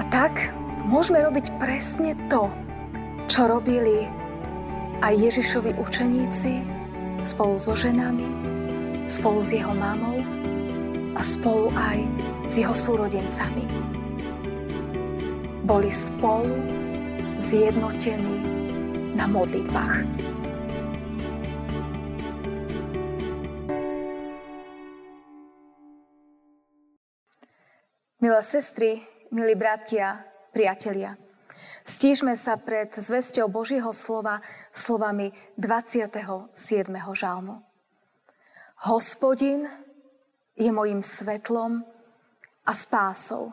[0.00, 0.32] A tak
[0.88, 2.48] môžeme robiť presne to,
[3.28, 4.08] čo robili
[5.04, 6.64] aj Ježišovi učeníci
[7.20, 8.24] spolu so ženami,
[9.04, 10.24] spolu s jeho mamou
[11.12, 12.00] a spolu aj
[12.48, 13.68] s jeho súrodencami.
[15.68, 16.48] Boli spolu
[17.36, 18.40] zjednotení
[19.20, 20.08] na modlitbách.
[28.24, 31.16] Milé sestry, milí bratia, priatelia,
[31.80, 36.52] Stížme sa pred zvesťou Božieho slova slovami 27.
[37.16, 37.56] žalmu.
[38.84, 39.64] Hospodin
[40.56, 41.80] je mojim svetlom
[42.68, 43.52] a spásou.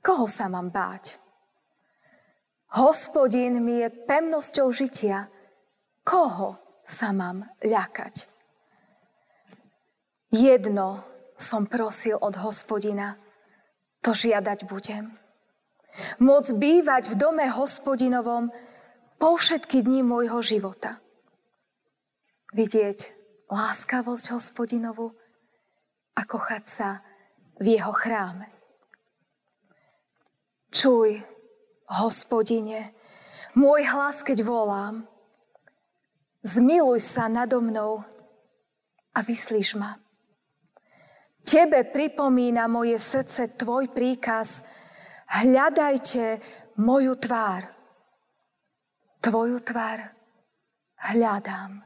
[0.00, 1.20] Koho sa mám báť?
[2.76, 5.28] Hospodin mi je pevnosťou žitia.
[6.00, 8.28] Koho sa mám ľakať?
[10.32, 11.04] Jedno
[11.36, 13.20] som prosil od hospodina,
[14.06, 15.10] to žiadať budem
[16.20, 18.52] Môcť bývať v dome hospodinovom
[19.16, 21.00] po všetky dní môjho života.
[22.52, 23.16] Vidieť
[23.48, 25.16] láskavosť hospodinovu
[26.16, 26.88] a kochať sa
[27.56, 28.48] v jeho chráme.
[30.68, 31.24] Čuj,
[31.88, 32.92] hospodine,
[33.56, 35.08] môj hlas, keď volám.
[36.44, 38.04] Zmiluj sa nado mnou
[39.16, 39.96] a vyslíš ma.
[41.46, 44.60] Tebe pripomína moje srdce tvoj príkaz–
[45.26, 46.40] hľadajte
[46.78, 47.62] moju tvár.
[49.20, 50.14] Tvoju tvár
[51.10, 51.82] hľadám,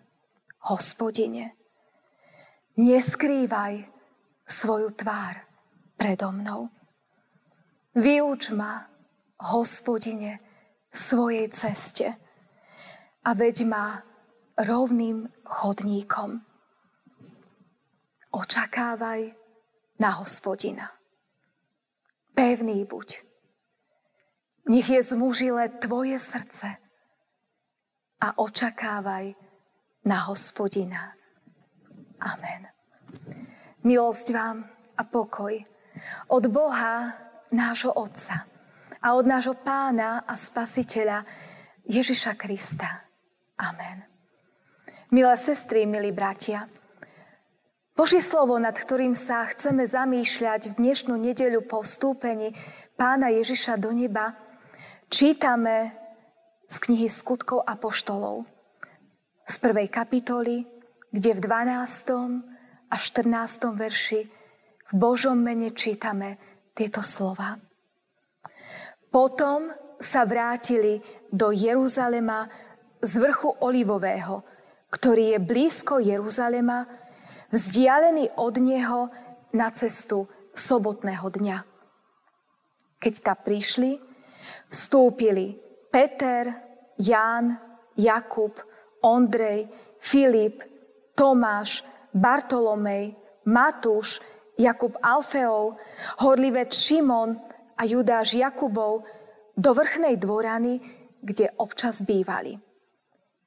[0.68, 1.56] hospodine.
[2.76, 3.84] Neskrývaj
[4.44, 5.44] svoju tvár
[5.96, 6.68] predo mnou.
[7.96, 8.88] Vyuč ma,
[9.40, 10.40] hospodine,
[10.92, 12.08] svojej ceste
[13.24, 14.00] a veď ma
[14.56, 16.40] rovným chodníkom.
[18.30, 19.39] Očakávaj
[20.00, 20.88] na hospodina.
[22.32, 23.30] Pevný buď
[24.70, 26.68] nech je zmužile tvoje srdce
[28.20, 29.34] a očakávaj
[30.04, 31.12] na hospodina.
[32.20, 32.70] Amen.
[33.82, 34.62] Milosť vám
[34.94, 35.56] a pokoj
[36.30, 37.16] od Boha,
[37.50, 38.46] nášho Otca
[39.00, 41.24] a od nášho Pána a Spasiteľa
[41.88, 43.08] Ježiša Krista.
[43.58, 44.06] Amen.
[45.10, 46.70] Milé sestry, milí bratia,
[48.00, 52.56] Božie slovo, nad ktorým sa chceme zamýšľať v dnešnú nedeľu po vstúpení
[52.96, 54.32] Pána Ježiša do neba,
[55.12, 55.92] Čítame
[56.64, 58.48] z knihy Skutkov Apoštolov
[59.44, 60.64] z prvej kapitoly,
[61.12, 62.88] kde v 12.
[62.88, 63.68] a 14.
[63.68, 64.20] verši
[64.88, 66.40] v Božom mene čítame
[66.72, 67.60] tieto slova.
[69.12, 72.48] Potom sa vrátili do Jeruzalema
[73.04, 74.40] z vrchu Olivového,
[74.88, 76.99] ktorý je blízko Jeruzalema,
[77.50, 79.10] vzdialený od neho
[79.54, 81.58] na cestu sobotného dňa.
[83.00, 83.98] Keď tam prišli,
[84.70, 85.58] vstúpili
[85.90, 86.52] Peter,
[87.00, 87.58] Ján,
[87.96, 88.54] Jakub,
[89.02, 89.66] Ondrej,
[89.98, 90.62] Filip,
[91.16, 93.16] Tomáš, Bartolomej,
[93.48, 94.20] Matúš,
[94.60, 95.80] Jakub Alfeov,
[96.20, 97.32] horlivec Šimon
[97.80, 99.08] a Judáš Jakubov
[99.56, 100.80] do vrchnej dvorany,
[101.24, 102.60] kde občas bývali.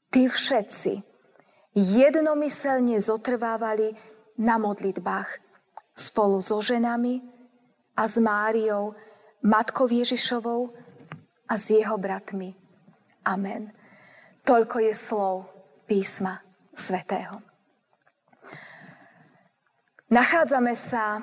[0.09, 1.12] Tí všetci
[1.73, 3.93] jednomyselne zotrvávali
[4.37, 5.41] na modlitbách
[5.93, 7.21] spolu so ženami
[7.93, 8.97] a s Máriou,
[9.45, 10.73] matkou Ježišovou
[11.49, 12.57] a s jeho bratmi.
[13.25, 13.69] Amen.
[14.43, 15.35] Toľko je slov
[15.85, 16.41] písma
[16.73, 17.39] svätého.
[20.09, 21.21] Nachádzame sa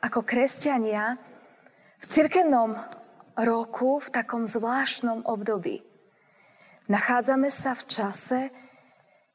[0.00, 1.20] ako kresťania
[2.00, 2.74] v cirkevnom
[3.36, 5.84] roku v takom zvláštnom období.
[6.88, 8.40] Nachádzame sa v čase,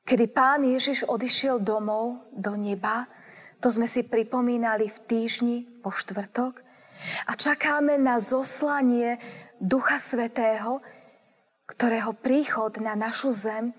[0.08, 3.12] kedy pán Ježiš odišiel domov do neba,
[3.60, 6.64] to sme si pripomínali v týždni po štvrtok,
[7.28, 9.22] a čakáme na zoslanie
[9.62, 10.82] Ducha Svetého,
[11.68, 13.76] ktorého príchod na našu zem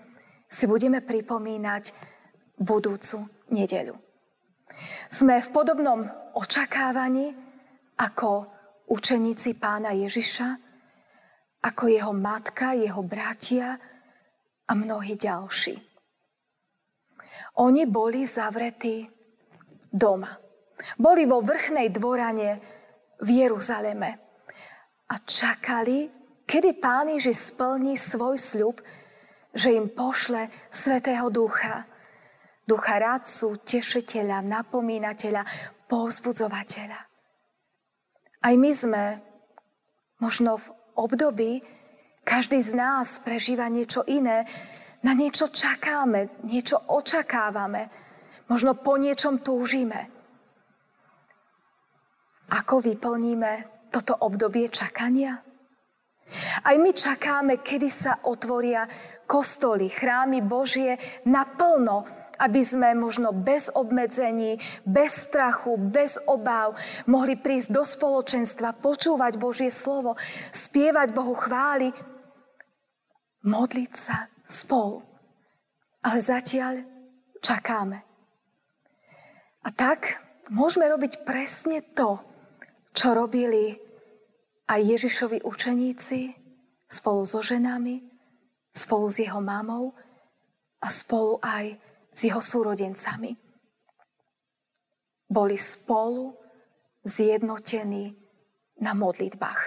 [0.47, 1.91] si budeme pripomínať
[2.55, 3.97] budúcu nedeľu.
[5.11, 6.05] Sme v podobnom
[6.37, 7.35] očakávaní
[7.99, 8.47] ako
[8.87, 10.47] učeníci pána Ježiša,
[11.59, 13.75] ako jeho matka, jeho bratia
[14.63, 15.88] a mnohí ďalší.
[17.59, 19.03] Oni boli zavretí
[19.91, 20.31] doma.
[20.95, 22.49] Boli vo vrchnej dvorane
[23.19, 24.11] v Jeruzaleme
[25.11, 26.07] a čakali,
[26.47, 28.79] kedy Pán Ježiš splní svoj sľub,
[29.51, 31.83] že im pošle Svetého Ducha.
[32.63, 35.43] Ducha radcu, tešiteľa, napomínateľa,
[35.89, 36.99] povzbudzovateľa.
[38.39, 39.03] Aj my sme
[40.21, 41.51] možno v období,
[42.23, 44.45] každý z nás prežíva niečo iné,
[45.03, 47.87] na niečo čakáme, niečo očakávame,
[48.51, 50.11] možno po niečom túžime.
[52.49, 55.39] Ako vyplníme toto obdobie čakania?
[56.65, 58.85] Aj my čakáme, kedy sa otvoria
[59.25, 62.05] kostoly, chrámy Božie naplno,
[62.39, 64.57] aby sme možno bez obmedzení,
[64.87, 66.77] bez strachu, bez obáv
[67.09, 70.15] mohli prísť do spoločenstva, počúvať Božie slovo,
[70.53, 71.91] spievať Bohu chvály,
[73.43, 75.05] modliť sa spolu.
[76.01, 76.81] Ale zatiaľ
[77.37, 78.01] čakáme.
[79.61, 80.17] A tak
[80.49, 82.17] môžeme robiť presne to,
[82.97, 83.77] čo robili
[84.65, 86.33] aj Ježišovi učeníci
[86.89, 88.01] spolu so ženami,
[88.73, 89.93] spolu s jeho mamou
[90.81, 91.77] a spolu aj
[92.09, 93.37] s jeho súrodencami.
[95.29, 96.33] Boli spolu
[97.05, 98.17] zjednotení
[98.81, 99.61] na modlitbách.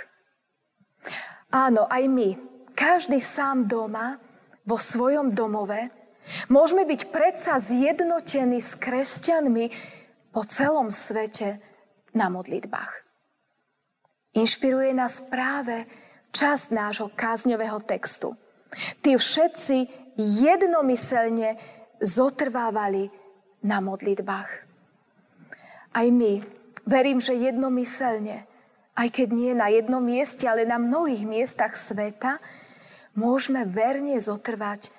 [1.52, 2.29] Áno, aj my,
[2.73, 4.19] každý sám doma,
[4.62, 5.91] vo svojom domove,
[6.47, 9.67] môžeme byť predsa zjednotení s kresťanmi
[10.31, 11.59] po celom svete
[12.14, 12.93] na modlitbách.
[14.32, 15.85] Inšpiruje nás práve
[16.32, 18.32] časť nášho kázňového textu.
[19.05, 19.76] Tí všetci
[20.17, 21.61] jednomyselne
[22.00, 23.12] zotrvávali
[23.61, 24.50] na modlitbách.
[25.93, 26.41] Aj my,
[26.88, 28.49] verím, že jednomyselne,
[28.97, 32.41] aj keď nie na jednom mieste, ale na mnohých miestach sveta,
[33.17, 34.91] môžeme verne zotrvať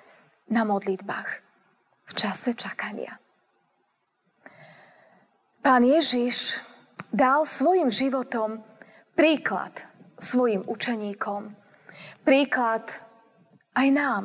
[0.50, 1.30] na modlitbách
[2.04, 3.16] v čase čakania.
[5.64, 6.60] Pán Ježiš
[7.08, 8.60] dal svojim životom
[9.16, 9.72] príklad
[10.20, 11.56] svojim učeníkom,
[12.22, 12.84] príklad
[13.74, 14.24] aj nám,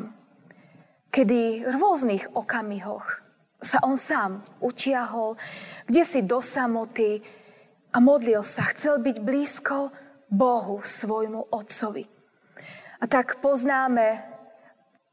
[1.10, 3.24] kedy v rôznych okamihoch
[3.60, 5.36] sa on sám utiahol,
[5.88, 7.20] kde si do samoty
[7.92, 8.68] a modlil sa.
[8.72, 9.92] Chcel byť blízko
[10.30, 12.19] Bohu, svojmu Otcovi.
[13.00, 14.24] A tak poznáme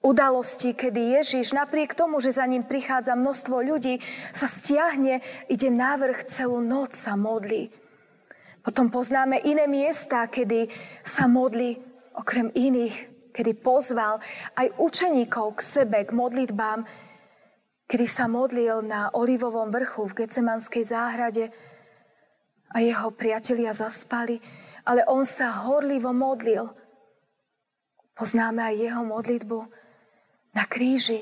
[0.02, 4.02] udalosti, kedy Ježiš napriek tomu, že za ním prichádza množstvo ľudí,
[4.34, 7.70] sa stiahne, ide návrh celú noc sa modlí
[8.66, 10.66] potom poznáme iné miesta, kedy
[11.06, 11.78] sa modli
[12.18, 14.18] okrem iných, kedy pozval
[14.58, 16.82] aj učeníkov k sebe, k modlitbám,
[17.86, 21.54] kedy sa modlil na Olivovom vrchu v Gecemanskej záhrade
[22.74, 24.42] a jeho priatelia zaspali,
[24.82, 26.66] ale on sa horlivo modlil.
[28.16, 29.58] Poznáme aj jeho modlitbu
[30.56, 31.20] na kríži.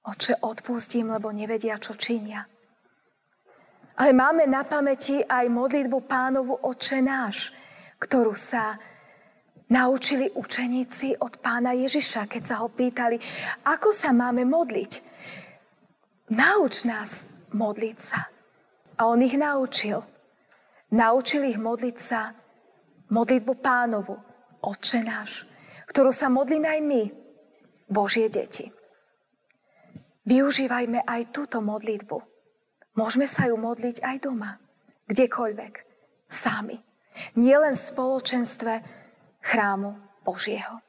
[0.00, 2.48] Oče, odpustím, lebo nevedia, čo činia.
[4.00, 7.52] Ale máme na pamäti aj modlitbu pánovu Oče náš,
[8.00, 8.80] ktorú sa
[9.68, 13.20] naučili učeníci od pána Ježiša, keď sa ho pýtali,
[13.68, 14.92] ako sa máme modliť.
[16.32, 18.24] Nauč nás modliť sa.
[18.96, 20.00] A on ich naučil.
[20.96, 22.32] Naučil ich modliť sa
[23.12, 24.16] modlitbu pánovu,
[24.60, 25.48] Oče náš,
[25.90, 27.02] ktorú sa modlíme aj my,
[27.90, 28.70] Božie deti.
[30.24, 32.30] Využívajme aj túto modlitbu
[32.98, 34.58] Môžeme sa ju modliť aj doma,
[35.06, 35.74] kdekoľvek,
[36.26, 36.76] sami.
[37.38, 38.72] Nielen v spoločenstve
[39.40, 39.94] chrámu
[40.26, 40.82] Božieho.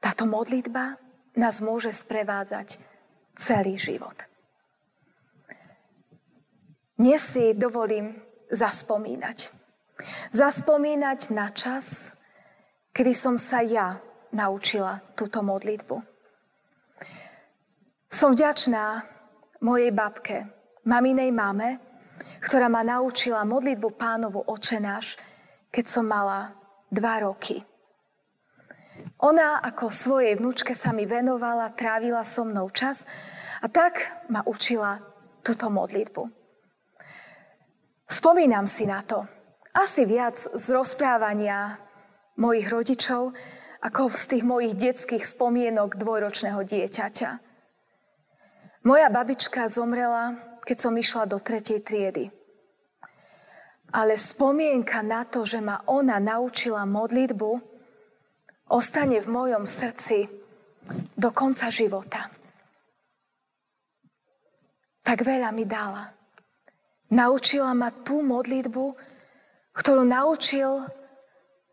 [0.00, 0.96] Táto modlitba
[1.36, 2.82] nás môže sprevádzať
[3.36, 4.16] celý život.
[6.98, 8.18] Dnes si dovolím
[8.50, 9.54] zaspomínať.
[10.34, 12.10] Zaspomínať na čas,
[12.94, 13.98] kedy som sa ja
[14.30, 15.98] naučila túto modlitbu.
[18.06, 19.02] Som vďačná
[19.58, 20.46] mojej babke,
[20.86, 21.82] maminej mame,
[22.38, 25.18] ktorá ma naučila modlitbu pánovu očenáš,
[25.74, 26.54] keď som mala
[26.86, 27.58] dva roky.
[29.26, 33.02] Ona ako svojej vnúčke sa mi venovala, trávila so mnou čas
[33.58, 33.98] a tak
[34.30, 35.02] ma učila
[35.42, 36.30] túto modlitbu.
[38.06, 39.26] Spomínam si na to.
[39.74, 41.82] Asi viac z rozprávania
[42.36, 43.34] mojich rodičov,
[43.84, 47.30] ako z tých mojich detských spomienok dvojročného dieťaťa.
[48.84, 52.28] Moja babička zomrela, keď som išla do tretej triedy.
[53.94, 57.50] Ale spomienka na to, že ma ona naučila modlitbu,
[58.72, 60.26] ostane v mojom srdci
[61.14, 62.28] do konca života.
[65.04, 66.08] Tak veľa mi dala.
[67.12, 68.84] Naučila ma tú modlitbu,
[69.76, 70.88] ktorú naučil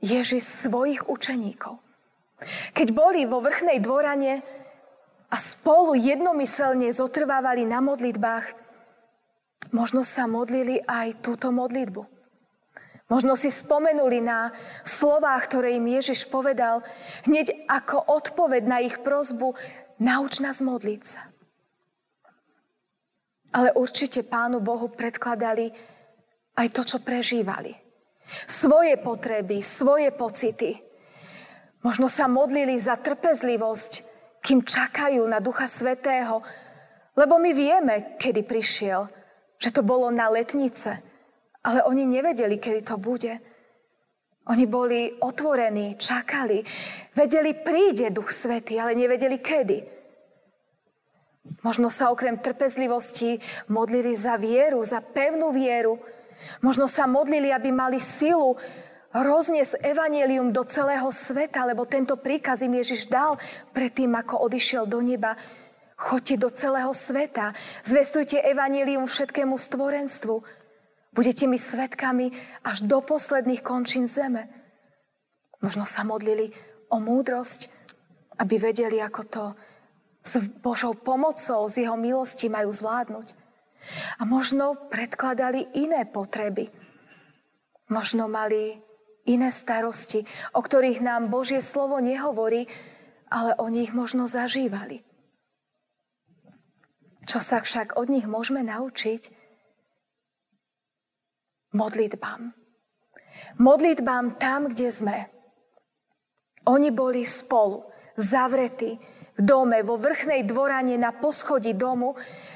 [0.01, 1.77] Ježiš svojich učeníkov.
[2.73, 4.41] Keď boli vo vrchnej dvorane,
[5.31, 8.51] a spolu jednomyselne zotrvávali na modlitbách,
[9.71, 12.03] možno sa modlili aj túto modlitbu.
[13.07, 14.51] Možno si spomenuli na
[14.87, 16.83] slová, ktoré im Ježiš povedal,
[17.27, 19.55] hneď ako odpoveď na ich prozbu,
[19.99, 21.27] nauč nás modliť sa.
[23.51, 25.75] Ale určite Pánu Bohu predkladali
[26.55, 27.75] aj to, čo prežívali.
[28.47, 30.79] Svoje potreby, svoje pocity.
[31.81, 33.91] Možno sa modlili za trpezlivosť,
[34.41, 36.41] kým čakajú na Ducha Svetého.
[37.17, 39.09] Lebo my vieme, kedy prišiel,
[39.61, 41.11] že to bolo na letnice
[41.61, 43.37] Ale oni nevedeli, kedy to bude.
[44.49, 46.65] Oni boli otvorení, čakali.
[47.13, 49.77] Vedeli, príde Duch Svety, ale nevedeli, kedy.
[51.61, 53.37] Možno sa okrem trpezlivosti
[53.69, 56.01] modlili za vieru, za pevnú vieru.
[56.63, 58.57] Možno sa modlili, aby mali silu
[59.11, 63.35] rozniesť evanelium do celého sveta, lebo tento príkaz im Ježiš dal
[63.75, 65.35] predtým, ako odišiel do neba.
[65.99, 67.53] Choďte do celého sveta,
[67.85, 70.41] zvestujte evanelium všetkému stvorenstvu.
[71.11, 72.31] Budete mi svetkami
[72.63, 74.47] až do posledných končín zeme.
[75.61, 76.55] Možno sa modlili
[76.89, 77.69] o múdrosť,
[78.41, 79.43] aby vedeli, ako to
[80.25, 83.40] s Božou pomocou, z jeho milosti majú zvládnuť.
[84.19, 86.69] A možno predkladali iné potreby.
[87.91, 88.79] Možno mali
[89.27, 92.65] iné starosti, o ktorých nám Božie slovo nehovorí,
[93.31, 95.03] ale o nich možno zažívali.
[97.29, 99.31] Čo sa však od nich môžeme naučiť?
[101.71, 102.51] Modlitbám.
[103.61, 105.17] Modlitbám tam, kde sme.
[106.67, 107.87] Oni boli spolu,
[108.19, 108.99] zavretí
[109.41, 112.15] dome, vo vrchnej dvorane na poschodí domu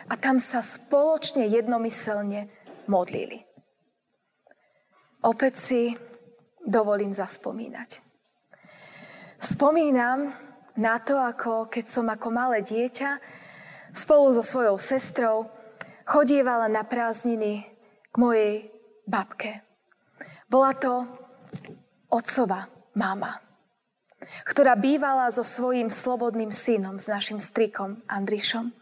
[0.10, 2.48] a tam sa spoločne jednomyselne
[2.86, 3.42] modlili.
[5.26, 5.82] Opäť si
[6.62, 8.02] dovolím zaspomínať.
[9.42, 10.34] Spomínam
[10.78, 13.22] na to, ako keď som ako malé dieťa
[13.96, 15.50] spolu so svojou sestrou
[16.06, 17.66] chodievala na prázdniny
[18.12, 18.70] k mojej
[19.08, 19.66] babke.
[20.46, 21.06] Bola to
[22.12, 23.34] otcova mama,
[24.46, 28.74] ktorá bývala so svojím slobodným synom, s našim strikom Andrišom.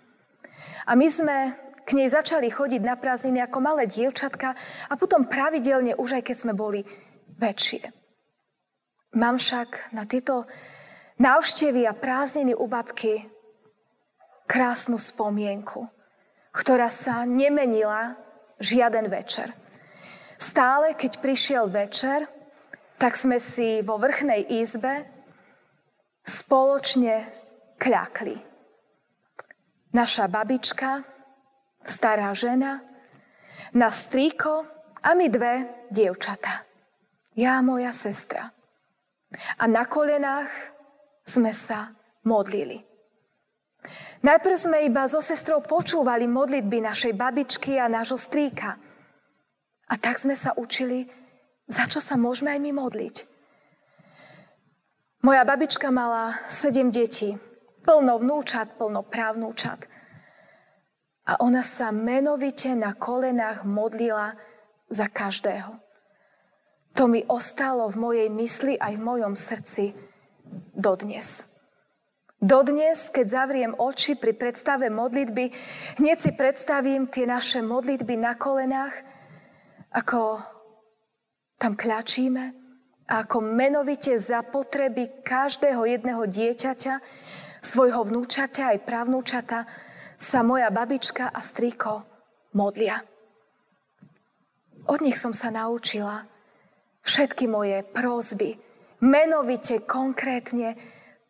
[0.88, 1.38] A my sme
[1.84, 4.56] k nej začali chodiť na prázdniny ako malé dievčatka
[4.88, 6.88] a potom pravidelne, už aj keď sme boli
[7.36, 7.92] väčšie.
[9.14, 10.48] Mám však na tieto
[11.22, 13.28] návštevy a prázdniny u babky
[14.50, 15.86] krásnu spomienku,
[16.56, 18.18] ktorá sa nemenila
[18.58, 19.54] žiaden večer.
[20.40, 22.26] Stále, keď prišiel večer,
[22.98, 25.13] tak sme si vo vrchnej izbe
[26.54, 27.34] spoločne
[27.82, 28.38] kľakli.
[29.90, 31.02] Naša babička,
[31.82, 32.78] stará žena,
[33.74, 34.62] na strýko
[35.02, 36.62] a my dve dievčatá.
[37.34, 38.54] Ja a moja sestra.
[39.34, 40.54] A na kolenách
[41.26, 41.90] sme sa
[42.22, 42.86] modlili.
[44.22, 48.78] Najprv sme iba so sestrou počúvali modlitby našej babičky a nášho strýka.
[49.90, 51.10] A tak sme sa učili,
[51.66, 53.33] za čo sa môžeme aj my modliť.
[55.24, 57.40] Moja babička mala sedem detí,
[57.88, 59.88] plno vnúčat, plno právnúčat.
[61.24, 64.36] A ona sa menovite na kolenách modlila
[64.92, 65.80] za každého.
[67.00, 69.96] To mi ostalo v mojej mysli aj v mojom srdci
[70.76, 71.48] dodnes.
[72.44, 75.56] Dodnes, keď zavriem oči pri predstave modlitby,
[76.04, 78.92] hneď si predstavím tie naše modlitby na kolenách,
[79.88, 80.44] ako
[81.56, 82.63] tam kľačíme
[83.08, 86.94] ako menovite za potreby každého jedného dieťaťa,
[87.64, 89.68] svojho vnúčaťa aj právnúčata
[90.16, 92.04] sa moja babička a strýko
[92.56, 93.00] modlia.
[94.88, 96.28] Od nich som sa naučila
[97.04, 98.60] všetky moje prózby
[99.04, 100.80] menovite, konkrétne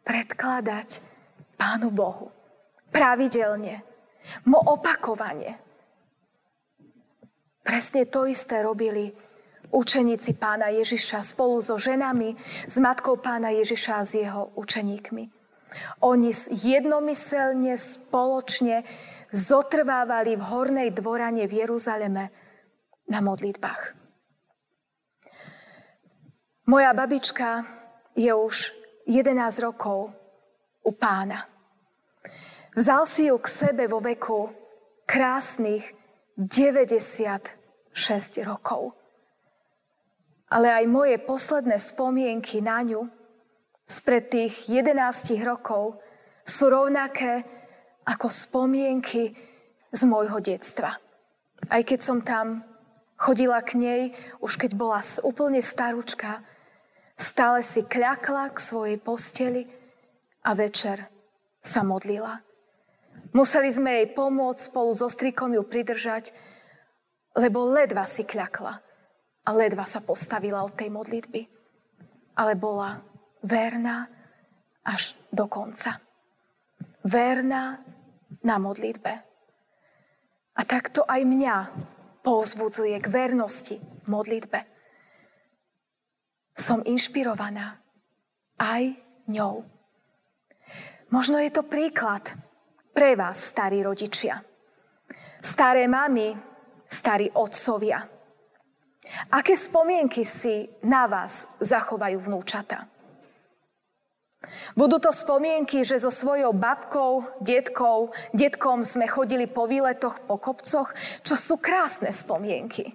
[0.05, 1.01] predkladať
[1.57, 2.29] Pánu Bohu.
[2.93, 3.81] Pravidelne.
[4.45, 5.57] Mo opakovane.
[7.65, 9.09] Presne to isté robili
[9.73, 12.37] učeníci pána Ježiša spolu so ženami,
[12.69, 15.33] s matkou pána Ježiša a s jeho učeníkmi.
[16.05, 18.85] Oni jednomyselne, spoločne
[19.33, 22.29] zotrvávali v hornej dvorane v Jeruzaleme
[23.09, 23.97] na modlitbách.
[26.69, 27.65] Moja babička
[28.15, 28.71] je už
[29.09, 30.13] 11 rokov
[30.85, 31.49] u pána.
[32.77, 34.47] Vzal si ju k sebe vo veku
[35.09, 35.91] krásnych
[36.37, 37.57] 96
[38.47, 39.02] rokov.
[40.53, 43.09] Ale aj moje posledné spomienky na ňu
[43.89, 44.93] spred tých 11
[45.41, 45.97] rokov
[46.45, 47.41] sú rovnaké
[48.05, 49.33] ako spomienky
[49.89, 50.93] z môjho detstva.
[51.73, 52.61] Aj keď som tam
[53.17, 54.01] chodila k nej,
[54.45, 56.45] už keď bola úplne starúčka,
[57.13, 59.69] Stále si kľakla k svojej posteli
[60.41, 61.05] a večer
[61.61, 62.41] sa modlila.
[63.37, 66.33] Museli sme jej pomôcť spolu so strikom ju pridržať,
[67.37, 68.81] lebo ledva si kľakla
[69.43, 71.41] a ledva sa postavila od tej modlitby.
[72.39, 72.97] Ale bola
[73.43, 74.07] verná
[74.83, 75.99] až do konca.
[77.03, 77.83] Verná
[78.41, 79.13] na modlitbe.
[80.53, 81.55] A takto aj mňa
[82.23, 84.73] povzbudzuje k vernosti modlitbe
[86.53, 87.81] som inšpirovaná
[88.61, 88.93] aj
[89.29, 89.65] ňou.
[91.09, 92.33] Možno je to príklad
[92.93, 94.41] pre vás, starí rodičia.
[95.41, 96.33] Staré mamy,
[96.85, 98.01] starí otcovia.
[99.31, 102.87] Aké spomienky si na vás zachovajú vnúčata?
[104.75, 110.91] Budú to spomienky, že so svojou babkou, detkou, detkom sme chodili po výletoch, po kopcoch,
[111.23, 112.91] čo sú krásne spomienky.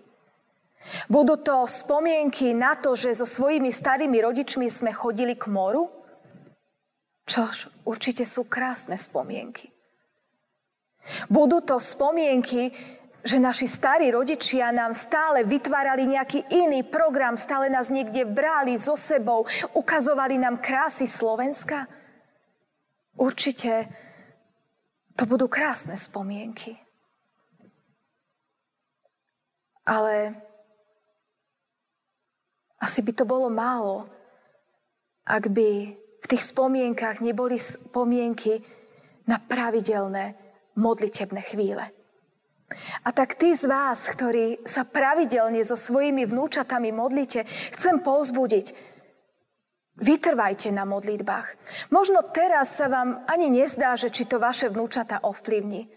[1.09, 5.93] Budú to spomienky na to, že so svojimi starými rodičmi sme chodili k moru,
[7.29, 7.45] čo
[7.85, 9.69] určite sú krásne spomienky.
[11.29, 12.73] Budú to spomienky,
[13.26, 18.94] že naši starí rodičia nám stále vytvárali nejaký iný program, stále nás niekde brali so
[18.94, 19.44] sebou,
[19.75, 21.90] ukazovali nám krásy Slovenska?
[23.18, 23.90] Určite
[25.18, 26.78] to budú krásne spomienky.
[29.82, 30.38] Ale
[32.78, 34.06] asi by to bolo málo,
[35.26, 38.62] ak by v tých spomienkach neboli spomienky
[39.26, 40.38] na pravidelné
[40.78, 41.98] modlitebné chvíle.
[43.04, 48.76] A tak tí z vás, ktorí sa pravidelne so svojimi vnúčatami modlíte, chcem povzbudiť.
[49.98, 51.58] Vytrvajte na modlitbách.
[51.90, 55.90] Možno teraz sa vám ani nezdá, že či to vaše vnúčata ovplyvní.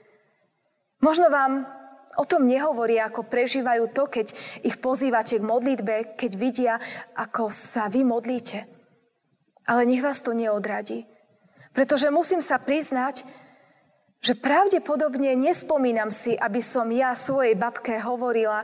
[1.06, 1.70] Možno vám
[2.18, 4.34] o tom nehovoria, ako prežívajú to, keď
[4.66, 6.76] ich pozývate k modlitbe, keď vidia,
[7.14, 8.66] ako sa vy modlíte.
[9.70, 11.06] Ale nech vás to neodradí.
[11.72, 13.24] Pretože musím sa priznať,
[14.22, 18.62] že pravdepodobne nespomínam si, aby som ja svojej babke hovorila,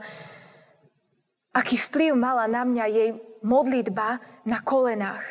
[1.50, 3.10] aký vplyv mala na mňa jej
[3.42, 5.26] modlitba na kolenách.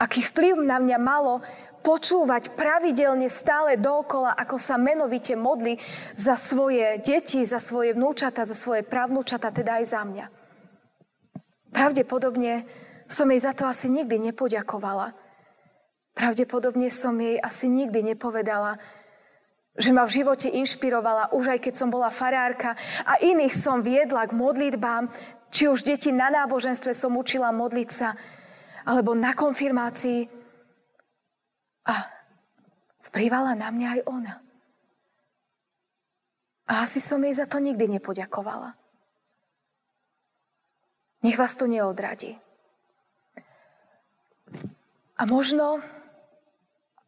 [0.00, 1.44] Aký vplyv na mňa malo
[1.84, 5.76] počúvať pravidelne stále dookola, ako sa menovite modli
[6.16, 10.26] za svoje deti, za svoje vnúčata, za svoje pravnúčata, teda aj za mňa.
[11.68, 12.64] Pravdepodobne
[13.04, 15.27] som jej za to asi nikdy nepoďakovala.
[16.18, 18.74] Pravdepodobne som jej asi nikdy nepovedala,
[19.78, 22.74] že ma v živote inšpirovala, už aj keď som bola farárka
[23.06, 25.06] a iných som viedla k modlitbám,
[25.54, 28.18] či už deti na náboženstve som učila modliť sa,
[28.82, 30.26] alebo na konfirmácii,
[31.88, 31.94] a
[33.08, 34.34] vplyvala na mňa aj ona.
[36.68, 38.76] A asi som jej za to nikdy nepoďakovala.
[41.24, 42.36] Nech vás to neodradí.
[45.18, 45.80] A možno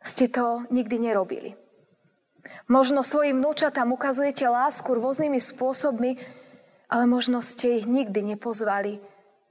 [0.01, 1.57] ste to nikdy nerobili.
[2.73, 6.17] Možno svojim vnúčatám ukazujete lásku rôznymi spôsobmi,
[6.89, 8.99] ale možno ste ich nikdy nepozvali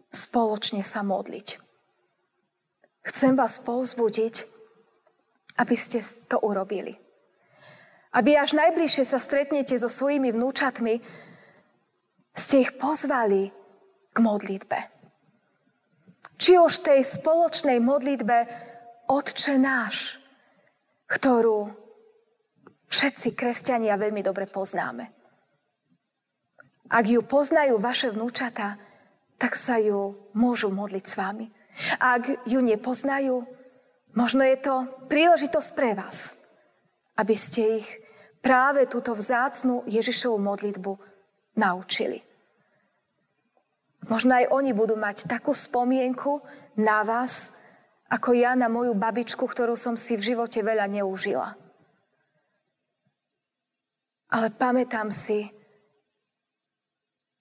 [0.10, 1.62] spoločne sa modliť.
[3.06, 4.36] Chcem vás povzbudiť,
[5.62, 6.98] aby ste to urobili.
[8.10, 10.98] Aby až najbližšie sa stretnete so svojimi vnúčatmi,
[12.34, 13.54] ste ich pozvali
[14.14, 14.80] k modlitbe.
[16.40, 18.48] Či už tej spoločnej modlitbe
[19.10, 20.18] Otče náš,
[21.10, 21.74] ktorú
[22.88, 25.10] všetci kresťania veľmi dobre poznáme.
[26.90, 28.78] Ak ju poznajú vaše vnúčata,
[29.38, 31.46] tak sa ju môžu modliť s vami.
[32.02, 33.46] Ak ju nepoznajú,
[34.18, 36.34] Možno je to príležitosť pre vás,
[37.14, 37.88] aby ste ich
[38.42, 40.98] práve túto vzácnú Ježišovú modlitbu
[41.54, 42.26] naučili.
[44.10, 46.42] Možno aj oni budú mať takú spomienku
[46.74, 47.54] na vás,
[48.10, 51.54] ako ja na moju babičku, ktorú som si v živote veľa neužila.
[54.30, 55.50] Ale pamätám si,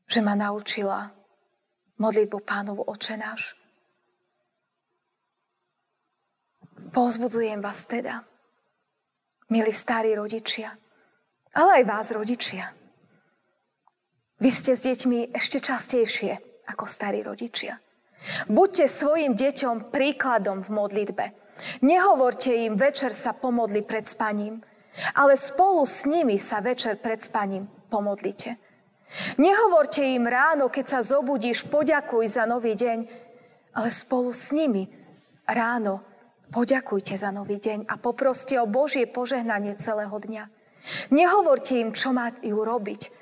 [0.09, 1.13] že ma naučila
[2.01, 3.57] modlitbu pánovu očenáš.
[6.89, 8.25] Pozbudzujem vás teda,
[9.53, 10.73] milí starí rodičia,
[11.53, 12.73] ale aj vás rodičia.
[14.41, 17.77] Vy ste s deťmi ešte častejšie ako starí rodičia.
[18.51, 21.25] Buďte svojim deťom príkladom v modlitbe.
[21.83, 24.63] Nehovorte im, večer sa pomodli pred spaním,
[25.15, 28.59] ale spolu s nimi sa večer pred spaním pomodlite.
[29.41, 32.99] Nehovorte im ráno, keď sa zobudíš, poďakuj za nový deň,
[33.75, 34.87] ale spolu s nimi
[35.49, 36.05] ráno
[36.49, 40.49] Poďakujte za nový deň a poproste o Božie požehnanie celého dňa.
[41.13, 43.13] Nehovorte im, čo majú robiť,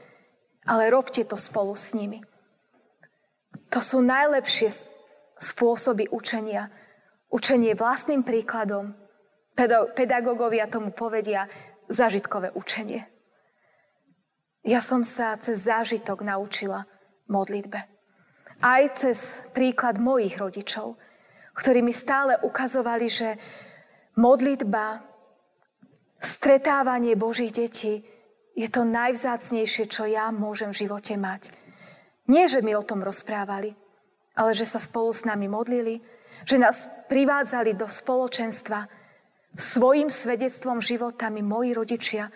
[0.70, 2.22] ale robte to spolu s nimi.
[3.76, 4.72] To sú najlepšie
[5.36, 6.72] spôsoby učenia.
[7.28, 8.96] Učenie vlastným príkladom.
[9.92, 11.44] Pedagógovia tomu povedia
[11.92, 13.04] zážitkové učenie.
[14.64, 16.88] Ja som sa cez zážitok naučila
[17.28, 17.84] modlitbe.
[18.64, 20.96] Aj cez príklad mojich rodičov–
[21.56, 23.40] ktorí mi stále ukazovali, že
[24.20, 25.00] modlitba,
[26.20, 28.04] stretávanie Božích detí
[28.52, 31.48] je to najvzácnejšie, čo ja môžem v živote mať.
[32.26, 33.74] Nie, že mi o tom rozprávali,
[34.34, 36.02] ale že sa spolu s nami modlili,
[36.42, 38.90] že nás privádzali do spoločenstva.
[39.56, 42.28] Svojim svedectvom života mi moji rodičia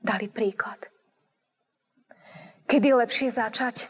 [0.00, 0.90] dali príklad.
[2.68, 3.88] Kedy lepšie začať?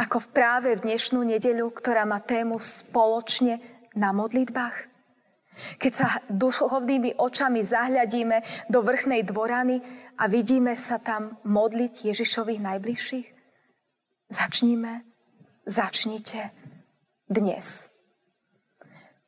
[0.00, 3.60] Ako v práve v dnešnú nedeľu, ktorá má tému spoločne
[3.92, 4.88] na modlitbách.
[5.76, 9.84] Keď sa duchovnými očami zahľadíme do vrchnej dvorany
[10.16, 13.26] a vidíme sa tam modliť Ježišových najbližších,
[14.32, 15.04] začníme,
[15.68, 16.50] začnite
[17.28, 17.92] dnes.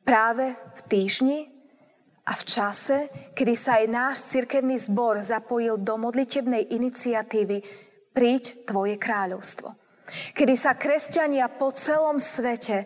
[0.01, 1.39] Práve v týždni
[2.25, 2.97] a v čase,
[3.37, 7.61] kedy sa aj náš cirkevný zbor zapojil do modlitebnej iniciatívy
[8.13, 9.77] Príď Tvoje kráľovstvo.
[10.33, 12.85] Kedy sa kresťania po celom svete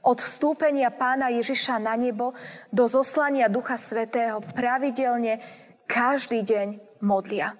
[0.00, 2.32] od vstúpenia pána Ježiša na nebo
[2.72, 5.42] do zoslania Ducha Svetého pravidelne
[5.90, 6.68] každý deň
[7.02, 7.58] modlia.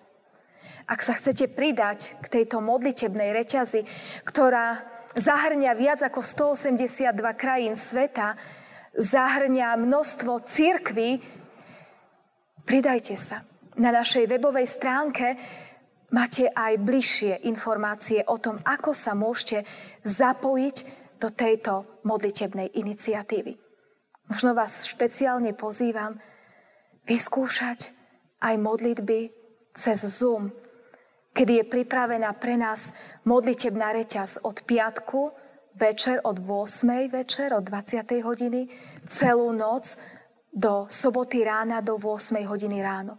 [0.91, 3.87] Ak sa chcete pridať k tejto modlitebnej reťazi,
[4.27, 4.83] ktorá
[5.15, 8.35] zahrňa viac ako 182 krajín sveta,
[8.99, 11.23] zahrňa množstvo církví,
[12.67, 13.47] pridajte sa.
[13.79, 15.39] Na našej webovej stránke
[16.11, 19.63] máte aj bližšie informácie o tom, ako sa môžete
[20.03, 20.77] zapojiť
[21.23, 23.55] do tejto modlitebnej iniciatívy.
[24.27, 26.19] Možno vás špeciálne pozývam
[27.07, 27.95] vyskúšať
[28.43, 29.31] aj modlitby
[29.75, 30.51] cez Zoom,
[31.33, 32.93] kedy je pripravená pre nás
[33.25, 35.31] modlitebná reťaz od piatku
[35.75, 37.09] večer od 8.
[37.11, 38.23] večer, od 20.
[38.23, 38.69] hodiny,
[39.07, 39.97] celú noc
[40.53, 42.43] do soboty rána do 8.
[42.47, 43.19] hodiny ráno.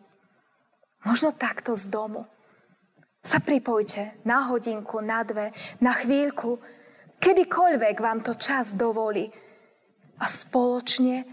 [1.01, 2.27] Možno takto z domu.
[3.21, 6.57] Sa pripojte na hodinku, na dve, na chvíľku,
[7.21, 9.29] kedykoľvek vám to čas dovolí.
[10.21, 11.25] A spoločne,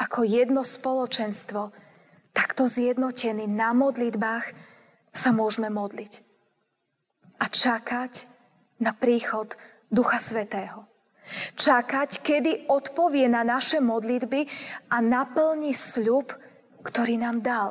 [0.00, 1.72] ako jedno spoločenstvo,
[2.32, 4.69] takto zjednotení na modlitbách
[5.10, 6.22] sa môžeme modliť.
[7.40, 8.28] A čakať
[8.80, 9.54] na príchod
[9.90, 10.86] Ducha Svetého.
[11.54, 14.46] Čakať, kedy odpovie na naše modlitby
[14.90, 16.34] a naplní sľub,
[16.82, 17.70] ktorý nám dal.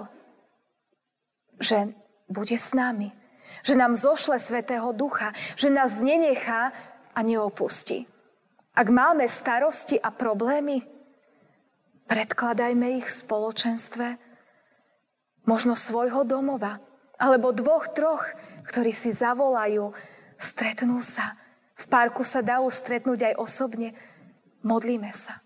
[1.60, 1.91] Že
[2.30, 3.12] bude s nami.
[3.65, 5.36] Že nám zošle Svetého Ducha.
[5.60, 6.71] Že nás nenechá
[7.12, 8.08] a neopustí.
[8.78, 10.86] Ak máme starosti a problémy,
[12.08, 14.08] predkladajme ich v spoločenstve,
[15.43, 16.80] možno svojho domova,
[17.20, 18.24] alebo dvoch, troch,
[18.72, 19.92] ktorí si zavolajú,
[20.40, 21.36] stretnú sa.
[21.76, 23.92] V parku sa dá stretnúť aj osobne.
[24.64, 25.44] Modlíme sa.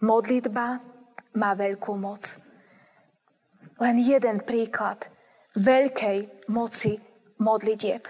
[0.00, 0.80] Modlitba
[1.36, 2.40] má veľkú moc.
[3.80, 5.08] Len jeden príklad
[5.56, 7.00] veľkej moci
[7.40, 8.04] modlitieb.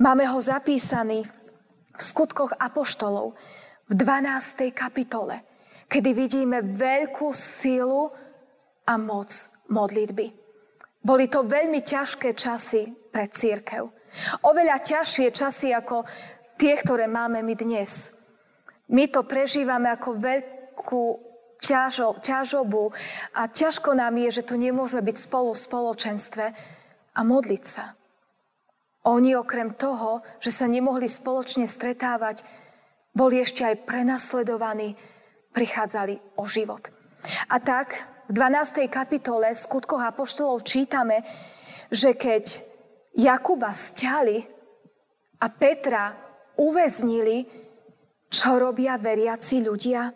[0.00, 1.24] Máme ho zapísaný
[1.92, 3.36] v skutkoch apoštolov
[3.88, 4.72] v 12.
[4.72, 5.40] kapitole,
[5.88, 8.12] kedy vidíme veľkú sílu
[8.88, 9.30] a moc
[9.68, 10.41] modlitby.
[11.02, 13.90] Boli to veľmi ťažké časy pre církev.
[14.46, 16.06] Oveľa ťažšie časy ako
[16.56, 18.14] tie, ktoré máme my dnes.
[18.92, 21.04] My to prežívame ako veľkú
[21.58, 22.94] ťažo, ťažobu
[23.34, 26.44] a ťažko nám je, že tu nemôžeme byť spolu v spoločenstve
[27.14, 27.98] a modliť sa.
[29.02, 32.46] Oni okrem toho, že sa nemohli spoločne stretávať,
[33.10, 34.94] boli ešte aj prenasledovaní,
[35.50, 36.94] prichádzali o život.
[37.50, 38.86] A tak v 12.
[38.86, 41.26] kapitole skutkoch apoštolov čítame,
[41.90, 42.62] že keď
[43.18, 44.40] Jakuba stiali
[45.42, 46.14] a Petra
[46.56, 47.44] uväznili,
[48.32, 50.08] čo robia veriaci ľudia?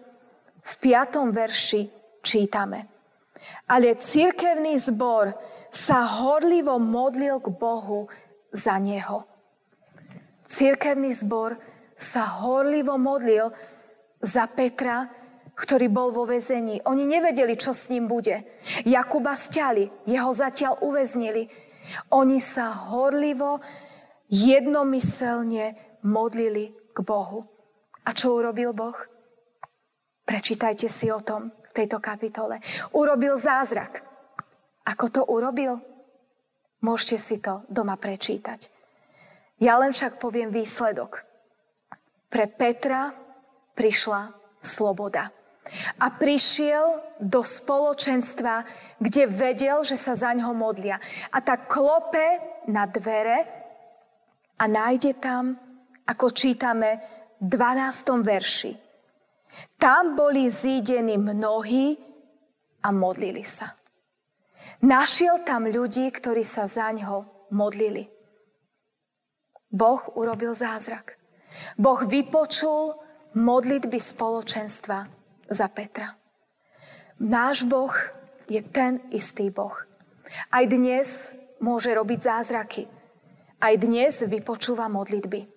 [0.67, 1.83] V piatom verši
[2.25, 2.89] čítame.
[3.71, 5.31] Ale cirkevný zbor
[5.69, 8.09] sa horlivo modlil k Bohu
[8.51, 9.29] za neho.
[10.47, 11.59] Cirkevný zbor
[11.99, 13.53] sa horlivo modlil
[14.23, 15.11] za Petra,
[15.57, 16.85] ktorý bol vo väzení.
[16.85, 18.45] Oni nevedeli, čo s ním bude.
[18.85, 21.49] Jakuba stiali, jeho zatiaľ uväznili.
[22.13, 23.65] Oni sa horlivo,
[24.29, 27.49] jednomyselne modlili k Bohu.
[28.07, 28.95] A čo urobil Boh?
[30.27, 32.61] Prečítajte si o tom v tejto kapitole.
[32.93, 34.03] Urobil zázrak.
[34.87, 35.81] Ako to urobil?
[36.85, 38.71] Môžete si to doma prečítať.
[39.63, 41.25] Ja len však poviem výsledok.
[42.29, 43.15] Pre Petra
[43.73, 45.31] prišla sloboda.
[46.01, 48.63] A prišiel do spoločenstva,
[49.03, 51.01] kde vedel, že sa za ňo modlia.
[51.35, 53.39] A tak klope na dvere
[54.57, 55.59] a nájde tam,
[56.07, 57.03] ako čítame
[57.43, 58.23] v 12.
[58.23, 58.73] verši.
[59.77, 61.97] Tam boli zídení mnohí
[62.83, 63.75] a modlili sa.
[64.85, 68.07] Našiel tam ľudí, ktorí sa za ňo modlili.
[69.73, 71.17] Boh urobil zázrak.
[71.81, 72.97] Boh vypočul
[73.37, 75.16] modlitby spoločenstva
[75.49, 76.15] za Petra.
[77.23, 77.95] Náš Boh
[78.51, 79.75] je ten istý Boh.
[80.53, 81.33] Aj dnes
[81.63, 82.85] môže robiť zázraky.
[83.57, 85.49] Aj dnes vypočúva modlitby.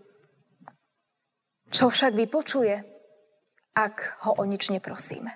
[1.69, 2.75] Čo však vypočuje,
[3.75, 5.29] ak ho o nič neprosíme?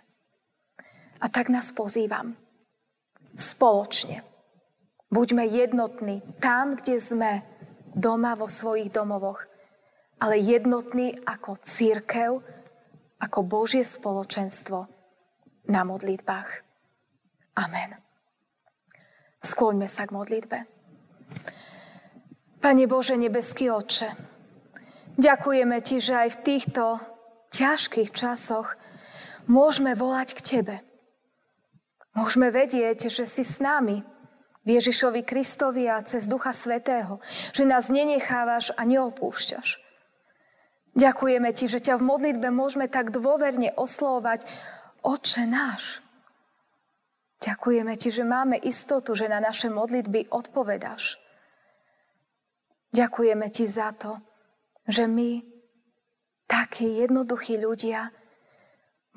[1.19, 2.33] A tak nás pozývam.
[3.35, 4.23] Spoločne.
[5.13, 7.31] Buďme jednotní tam, kde sme,
[7.93, 9.45] doma vo svojich domovoch.
[10.23, 12.39] ale jednotný ako církev,
[13.19, 14.87] ako Božie spoločenstvo
[15.69, 16.49] na modlitbách.
[17.59, 17.99] Amen.
[19.43, 20.57] Skloňme sa k modlitbe.
[22.63, 24.15] Pane Bože, nebeský Oče,
[25.19, 26.83] ďakujeme Ti, že aj v týchto
[27.51, 28.79] ťažkých časoch
[29.51, 30.75] môžeme volať k Tebe.
[32.15, 33.99] Môžeme vedieť, že si s nami
[34.63, 37.19] Ježišovi Kristovi a cez Ducha Svetého,
[37.51, 39.82] že nás nenechávaš a neopúšťaš.
[40.93, 44.45] Ďakujeme Ti, že ťa v modlitbe môžeme tak dôverne oslovať
[45.01, 46.05] Oče náš.
[47.41, 51.17] Ďakujeme Ti, že máme istotu, že na naše modlitby odpovedáš.
[52.93, 54.21] Ďakujeme Ti za to,
[54.85, 55.41] že my,
[56.45, 58.13] takí jednoduchí ľudia,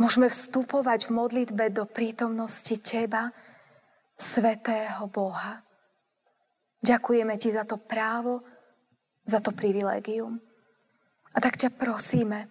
[0.00, 3.28] môžeme vstupovať v modlitbe do prítomnosti Teba,
[4.16, 5.60] Svetého Boha.
[6.80, 8.40] Ďakujeme Ti za to právo,
[9.28, 10.40] za to privilégium.
[11.36, 12.48] A tak ťa prosíme,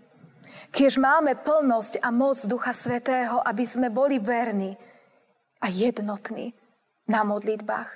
[0.70, 4.78] keď máme plnosť a moc Ducha Svetého, aby sme boli verní,
[5.66, 6.54] a jednotní
[7.10, 7.90] na modlitbách.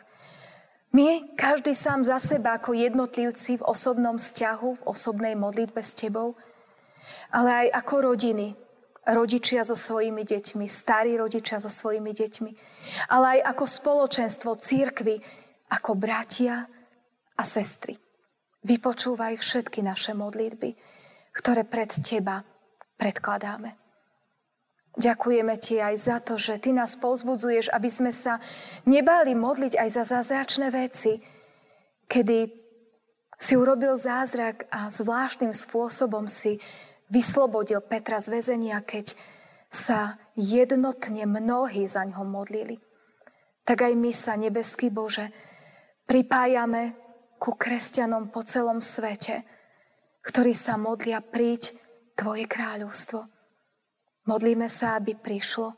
[0.89, 6.33] My, každý sám za seba ako jednotlivci v osobnom vzťahu, v osobnej modlitbe s tebou,
[7.29, 8.57] ale aj ako rodiny,
[9.05, 12.51] rodičia so svojimi deťmi, starí rodičia so svojimi deťmi,
[13.13, 15.21] ale aj ako spoločenstvo, církvy,
[15.69, 16.65] ako bratia
[17.37, 18.08] a sestry.
[18.59, 20.75] Vypočúvaj všetky naše modlitby,
[21.31, 22.43] ktoré pred teba
[22.99, 23.79] predkladáme.
[24.99, 28.43] Ďakujeme Ti aj za to, že Ty nás povzbudzuješ, aby sme sa
[28.83, 31.23] nebáli modliť aj za zázračné veci,
[32.09, 32.51] kedy
[33.39, 36.59] si urobil zázrak a zvláštnym spôsobom si
[37.07, 39.15] vyslobodil Petra z väzenia, keď
[39.71, 42.75] sa jednotne mnohí za ňo modlili.
[43.63, 45.31] Tak aj my sa, nebeský Bože,
[46.09, 46.97] pripájame
[47.39, 49.47] ku kresťanom po celom svete,
[50.27, 51.73] ktorí sa modlia príď
[52.19, 53.23] Tvoje kráľovstvo.
[54.27, 55.71] Modlíme sa, aby prišlo.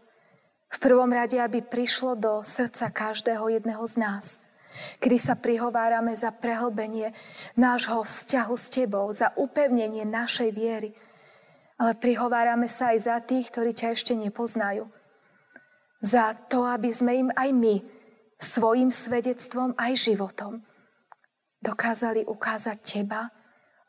[0.74, 4.26] V prvom rade, aby prišlo do srdca každého jedného z nás.
[4.98, 7.14] Kedy sa prihovárame za prehlbenie
[7.54, 10.98] nášho vzťahu s Tebou, za upevnenie našej viery.
[11.78, 14.90] Ale prihovárame sa aj za tých, ktorí ťa ešte nepoznajú.
[16.02, 17.76] Za to, aby sme im aj my
[18.42, 20.66] svojim svedectvom aj životom
[21.62, 23.30] dokázali ukázať Teba,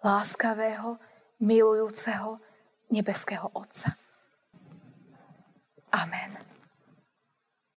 [0.05, 0.99] láskavého,
[1.41, 2.39] milujúceho,
[2.93, 3.97] nebeského Otca.
[5.93, 6.52] Amen.